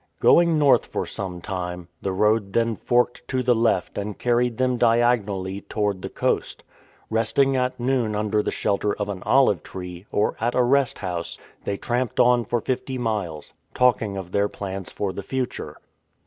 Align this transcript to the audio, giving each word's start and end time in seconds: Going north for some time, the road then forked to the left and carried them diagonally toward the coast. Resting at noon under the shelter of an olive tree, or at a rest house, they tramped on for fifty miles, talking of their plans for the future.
Going 0.19 0.57
north 0.57 0.87
for 0.87 1.05
some 1.05 1.41
time, 1.41 1.87
the 2.01 2.11
road 2.11 2.53
then 2.53 2.75
forked 2.75 3.21
to 3.27 3.43
the 3.43 3.53
left 3.53 3.99
and 3.99 4.17
carried 4.17 4.57
them 4.57 4.77
diagonally 4.79 5.61
toward 5.61 6.01
the 6.01 6.09
coast. 6.09 6.63
Resting 7.11 7.55
at 7.55 7.79
noon 7.79 8.15
under 8.15 8.41
the 8.41 8.49
shelter 8.49 8.95
of 8.95 9.09
an 9.09 9.21
olive 9.27 9.61
tree, 9.61 10.07
or 10.11 10.35
at 10.39 10.55
a 10.55 10.63
rest 10.63 10.97
house, 10.97 11.37
they 11.65 11.77
tramped 11.77 12.19
on 12.19 12.45
for 12.45 12.59
fifty 12.61 12.97
miles, 12.97 13.53
talking 13.75 14.17
of 14.17 14.31
their 14.31 14.49
plans 14.49 14.91
for 14.91 15.13
the 15.13 15.21
future. 15.21 15.77